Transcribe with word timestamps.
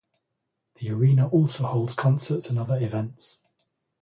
The 0.79 0.89
arena 0.89 1.27
also 1.27 1.67
holds 1.67 1.93
concerts 1.93 2.49
and 2.49 2.57
other 2.57 2.75
events. 2.75 3.37